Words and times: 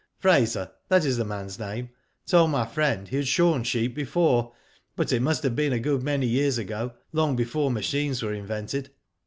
Fraser, 0.17 0.71
that 0.89 1.05
is 1.05 1.17
the 1.17 1.23
man's 1.23 1.59
name, 1.59 1.91
told 2.25 2.49
my 2.49 2.65
friend, 2.65 3.07
he 3.07 3.17
had 3.17 3.27
shorn 3.27 3.63
sheep 3.63 3.93
before, 3.93 4.51
but 4.95 5.11
it 5.13 5.21
must 5.21 5.43
have 5.43 5.55
been 5.55 5.73
a 5.73 5.77
good 5.79 6.01
many 6.01 6.25
years 6.25 6.57
ago, 6.57 6.93
long 7.13 7.35
before 7.35 7.69
machines 7.69 8.23
were 8.23 8.33
invented. 8.33 8.89